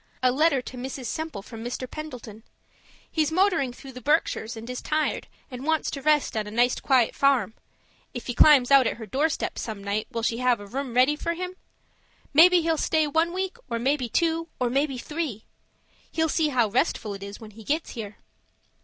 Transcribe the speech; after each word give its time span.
A 0.23 0.31
letter 0.31 0.63
to 0.63 0.77
Mrs. 0.77 1.05
Semple 1.05 1.43
from 1.43 1.63
Mr. 1.63 1.87
Pendleton. 1.87 2.41
He's 3.11 3.31
motoring 3.31 3.71
through 3.71 3.91
the 3.91 4.01
Berkshires, 4.01 4.57
and 4.57 4.67
is 4.67 4.81
tired 4.81 5.27
and 5.51 5.63
wants 5.63 5.91
to 5.91 6.01
rest 6.01 6.35
on 6.35 6.47
a 6.47 6.49
nice 6.49 6.79
quiet 6.79 7.13
farm 7.13 7.53
if 8.11 8.25
he 8.25 8.33
climbs 8.33 8.71
out 8.71 8.87
at 8.87 8.97
her 8.97 9.05
doorstep 9.05 9.59
some 9.59 9.83
night 9.83 10.07
will 10.09 10.23
she 10.23 10.39
have 10.39 10.59
a 10.59 10.65
room 10.65 10.95
ready 10.95 11.15
for 11.15 11.35
him? 11.35 11.55
Maybe 12.33 12.61
he'll 12.63 12.77
stay 12.77 13.05
one 13.05 13.31
week, 13.31 13.57
or 13.69 13.77
maybe 13.77 14.09
two, 14.09 14.47
or 14.59 14.71
maybe 14.71 14.97
three; 14.97 15.43
he'll 16.11 16.29
see 16.29 16.47
how 16.49 16.69
restful 16.69 17.13
it 17.13 17.21
is 17.21 17.39
when 17.39 17.51
he 17.51 17.63
gets 17.63 17.91
here. 17.91 18.17